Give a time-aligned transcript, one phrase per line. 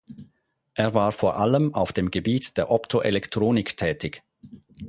[0.73, 4.23] Er war vor allem auf dem Gebiet der Optoelektronik tätig.